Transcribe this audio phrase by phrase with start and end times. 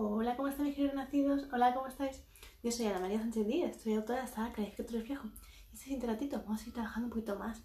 [0.00, 1.48] Hola, ¿cómo están mis queridos nacidos?
[1.52, 2.22] Hola, ¿cómo estáis?
[2.62, 5.26] Yo soy Ana María Sánchez Díaz, soy autora de esta saga Clarifica tu reflejo.
[5.26, 7.64] Y este siguiente ratito vamos a ir trabajando un poquito más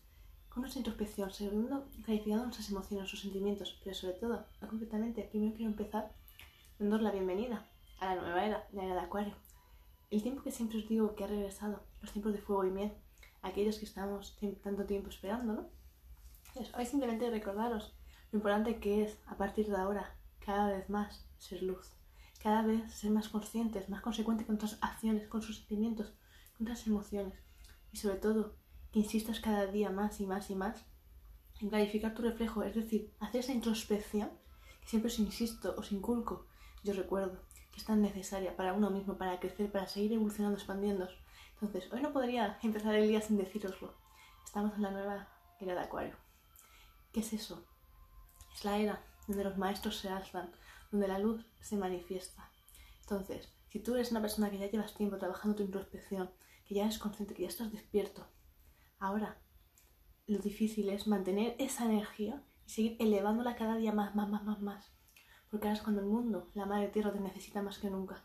[0.49, 5.53] con nuestra introspección, segundo, clarificando nuestras emociones, nuestros sentimientos, pero sobre todo, no completamente, primero
[5.55, 6.11] quiero empezar
[6.79, 7.67] dando la bienvenida
[7.99, 9.35] a la nueva era, la era de Acuario.
[10.09, 12.93] El tiempo que siempre os digo que ha regresado, los tiempos de fuego y miel,
[13.43, 15.69] aquellos que estamos tanto tiempo esperando, ¿no?
[16.47, 17.93] Entonces, hoy simplemente recordaros
[18.31, 21.93] lo importante que es, a partir de ahora, cada vez más ser luz
[22.43, 26.13] cada vez ser más conscientes, más consecuentes con tus acciones, con sus sentimientos,
[26.57, 27.33] con tus emociones.
[27.93, 28.57] Y sobre todo,
[28.91, 30.85] que insistas cada día más y más y más
[31.61, 34.29] en clarificar tu reflejo, es decir, hacer esa introspección
[34.81, 36.45] que siempre os insisto, os inculco,
[36.83, 37.39] yo recuerdo
[37.71, 41.15] que es tan necesaria para uno mismo, para crecer, para seguir evolucionando, expandiéndose.
[41.53, 43.93] Entonces, hoy no podría empezar el día sin deciroslo.
[44.43, 45.29] Estamos en la nueva
[45.61, 46.17] era de Acuario.
[47.13, 47.65] ¿Qué es eso?
[48.53, 50.51] Es la era donde los maestros se alzan,
[50.93, 52.51] donde la luz se manifiesta.
[53.01, 56.29] Entonces, si tú eres una persona que ya llevas tiempo trabajando tu introspección,
[56.65, 58.27] que ya eres consciente, que ya estás despierto,
[58.99, 59.41] ahora
[60.27, 64.61] lo difícil es mantener esa energía y seguir elevándola cada día más, más, más, más,
[64.61, 64.91] más.
[65.49, 68.23] Porque ahora es cuando el mundo, la madre tierra, te necesita más que nunca.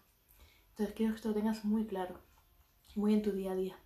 [0.70, 2.20] Entonces quiero que esto lo tengas muy claro,
[2.96, 3.78] muy en tu día a día.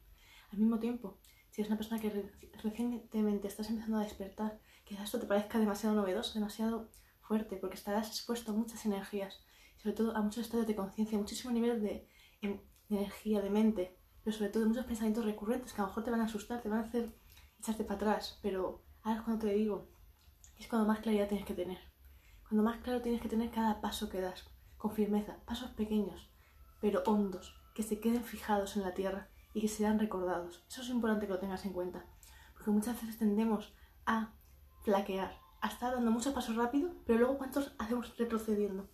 [0.50, 1.18] Al mismo tiempo,
[1.50, 5.94] si eres una persona que recientemente estás empezando a despertar, quizás esto te parezca demasiado
[5.94, 6.90] novedoso, demasiado
[7.32, 9.40] fuerte, porque estarás expuesto a muchas energías,
[9.78, 12.06] sobre todo a muchos estados de conciencia, muchísimos niveles de,
[12.90, 16.20] energía, de mente, pero sobre todo muchos pensamientos recurrentes que a lo mejor te van
[16.20, 17.10] a asustar, te van a hacer
[17.58, 19.88] echarte para atrás, pero ahora es cuando te digo,
[20.58, 21.78] es cuando más claridad tienes que tener,
[22.46, 24.44] cuando más claro tienes que tener cada paso que das,
[24.76, 26.30] con firmeza, pasos pequeños,
[26.82, 30.66] pero hondos, que se queden fijados en la tierra y que sean recordados.
[30.68, 32.04] Eso es importante que lo tengas en cuenta,
[32.52, 33.72] porque muchas veces tendemos
[34.04, 34.34] a
[34.82, 38.90] flaquear, a estar dando muchos pasos rápido, pero luego cuántos hacemos retrocediendo.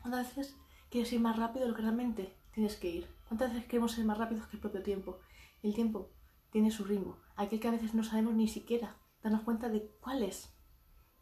[0.00, 0.56] ¿Cuántas veces
[0.88, 3.08] quieres ir más rápido de lo que realmente tienes que ir?
[3.26, 5.18] ¿Cuántas veces queremos ser más rápidos que el propio tiempo?
[5.62, 6.12] El tiempo
[6.50, 10.22] tiene su ritmo, aquel que a veces no sabemos ni siquiera darnos cuenta de cuál
[10.22, 10.54] es.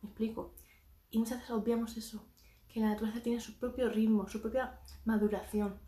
[0.03, 0.55] ¿Me explico?
[1.09, 2.29] Y muchas veces obviamos eso,
[2.69, 5.81] que la naturaleza tiene su propio ritmo, su propia maduración.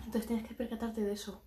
[0.00, 1.42] Entonces tienes que percatarte de eso,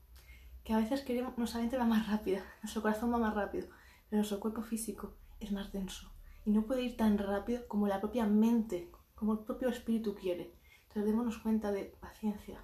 [0.64, 3.68] que a veces queremos, nuestra mente va más rápida, nuestro corazón va más rápido,
[4.10, 6.17] pero nuestro cuerpo físico es más denso
[6.48, 10.56] y no puede ir tan rápido como la propia mente, como el propio espíritu quiere.
[10.84, 12.64] Entonces démonos cuenta de paciencia,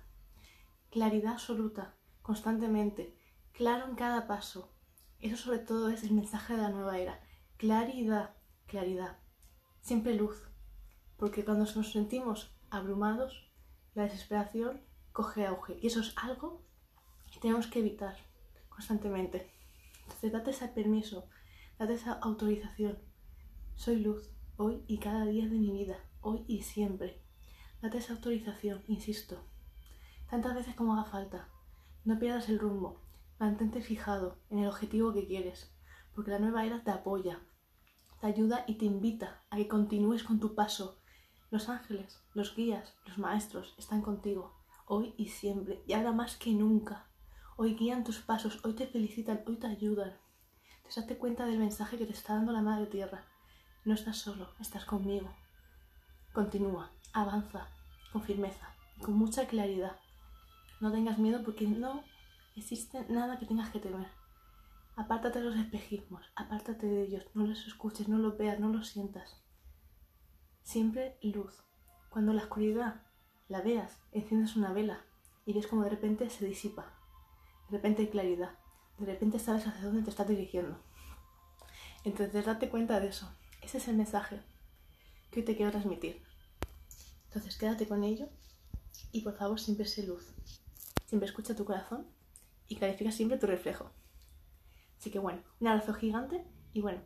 [0.89, 3.13] claridad absoluta, constantemente,
[3.51, 4.73] claro en cada paso.
[5.19, 7.19] Eso sobre todo es el mensaje de la nueva era.
[7.57, 9.17] Claridad, claridad.
[9.81, 10.47] Siempre luz.
[11.17, 13.51] Porque cuando nos sentimos abrumados,
[13.95, 15.77] la desesperación coge auge.
[15.81, 16.63] Y eso es algo
[17.33, 18.15] que tenemos que evitar
[18.69, 19.51] constantemente.
[20.03, 21.27] Entonces date ese permiso,
[21.77, 23.11] date esa autorización
[23.75, 27.22] soy luz, hoy y cada día de mi vida, hoy y siempre.
[27.81, 29.44] Date esa autorización, insisto.
[30.29, 31.50] Tantas veces como haga falta.
[32.06, 33.01] No pierdas el rumbo.
[33.39, 35.73] Mantente fijado en el objetivo que quieres,
[36.16, 37.41] porque la nueva era te apoya,
[38.22, 41.00] te ayuda y te invita a que continúes con tu paso.
[41.50, 44.53] Los ángeles, los guías, los maestros están contigo,
[44.85, 47.07] hoy y siempre, y ahora más que nunca.
[47.57, 50.13] Hoy guían tus pasos, hoy te felicitan, hoy te ayudan.
[50.83, 53.25] Te date cuenta del mensaje que te está dando la Madre Tierra
[53.85, 55.29] no estás solo, estás conmigo.
[56.31, 57.67] Continúa, avanza,
[58.11, 59.97] con firmeza, con mucha claridad.
[60.79, 62.03] No tengas miedo porque no
[62.55, 64.07] existe nada que tengas que temer.
[64.95, 68.89] Apártate de los espejismos, apártate de ellos, no los escuches, no los veas, no los
[68.89, 69.41] sientas.
[70.61, 71.63] Siempre luz.
[72.09, 73.01] Cuando la oscuridad
[73.50, 75.01] la veas, enciendes una vela
[75.45, 76.85] y ves como de repente se disipa.
[77.69, 78.57] De repente hay claridad.
[78.97, 80.79] De repente sabes hacia dónde te estás dirigiendo.
[82.03, 83.29] Entonces date cuenta de eso.
[83.63, 84.41] Ese es el mensaje
[85.31, 86.22] que hoy te quiero transmitir.
[87.25, 88.28] Entonces quédate con ello
[89.12, 90.34] y por favor siempre sé luz.
[91.06, 92.06] Siempre escucha tu corazón
[92.68, 93.90] y clarifica siempre tu reflejo.
[95.00, 97.01] Así que bueno, un abrazo gigante y bueno,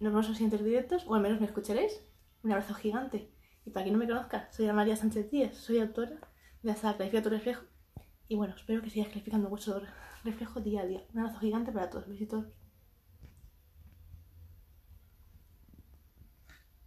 [0.00, 2.00] nos vemos en los directos o al menos me escucharéis.
[2.42, 3.30] Un abrazo gigante.
[3.66, 6.20] Y para quien no me conozca, soy María Sánchez Díez, soy autora
[6.62, 7.64] de la Clarifica tu reflejo.
[8.28, 9.82] Y bueno, espero que sigas clarificando vuestro
[10.22, 11.04] reflejo día a día.
[11.12, 12.08] Un abrazo gigante para todos.
[12.08, 12.46] Besitos.